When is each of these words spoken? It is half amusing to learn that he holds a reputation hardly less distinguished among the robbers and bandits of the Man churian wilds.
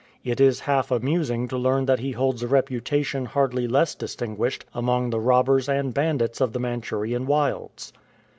It 0.23 0.41
is 0.41 0.61
half 0.61 0.89
amusing 0.89 1.47
to 1.49 1.59
learn 1.59 1.85
that 1.85 1.99
he 1.99 2.13
holds 2.13 2.41
a 2.41 2.47
reputation 2.47 3.27
hardly 3.27 3.67
less 3.67 3.93
distinguished 3.93 4.65
among 4.73 5.11
the 5.11 5.19
robbers 5.19 5.69
and 5.69 5.93
bandits 5.93 6.41
of 6.41 6.53
the 6.53 6.59
Man 6.59 6.81
churian 6.81 7.27
wilds. 7.27 7.93